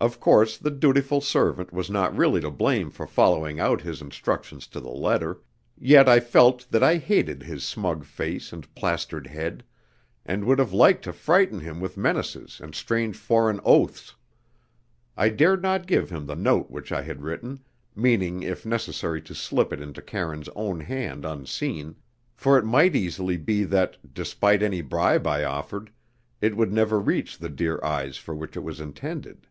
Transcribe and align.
Of 0.00 0.20
course 0.20 0.58
the 0.58 0.70
dutiful 0.70 1.20
servant 1.20 1.72
was 1.72 1.90
not 1.90 2.16
really 2.16 2.40
to 2.42 2.52
blame 2.52 2.88
for 2.92 3.04
following 3.04 3.58
out 3.58 3.80
his 3.80 4.00
instructions 4.00 4.68
to 4.68 4.78
the 4.78 4.92
letter, 4.92 5.40
yet 5.76 6.08
I 6.08 6.20
felt 6.20 6.68
that 6.70 6.84
I 6.84 6.98
hated 6.98 7.42
his 7.42 7.64
smug 7.64 8.04
face 8.04 8.52
and 8.52 8.72
plastered 8.76 9.26
head, 9.26 9.64
and 10.24 10.44
would 10.44 10.60
have 10.60 10.72
liked 10.72 11.02
to 11.02 11.12
frighten 11.12 11.58
him 11.58 11.80
with 11.80 11.96
menaces 11.96 12.60
and 12.62 12.76
strange 12.76 13.16
foreign 13.16 13.60
oaths. 13.64 14.14
I 15.16 15.30
dared 15.30 15.62
not 15.62 15.88
give 15.88 16.10
him 16.10 16.26
the 16.26 16.36
note 16.36 16.70
which 16.70 16.92
I 16.92 17.02
had 17.02 17.22
written, 17.22 17.64
meaning 17.96 18.44
if 18.44 18.64
necessary 18.64 19.20
to 19.22 19.34
slip 19.34 19.72
it 19.72 19.80
into 19.80 20.00
Karine's 20.00 20.48
own 20.54 20.78
hand 20.78 21.24
unseen, 21.24 21.96
for 22.36 22.56
it 22.56 22.64
might 22.64 22.94
easily 22.94 23.36
be 23.36 23.64
that, 23.64 24.14
despite 24.14 24.62
any 24.62 24.80
bribe 24.80 25.26
I 25.26 25.42
offered, 25.42 25.90
it 26.40 26.56
would 26.56 26.72
never 26.72 27.00
reach 27.00 27.36
the 27.38 27.48
dear 27.48 27.82
eyes 27.82 28.16
for 28.16 28.32
which 28.32 28.56
it 28.56 28.62
was 28.62 28.78
intended. 28.80 29.48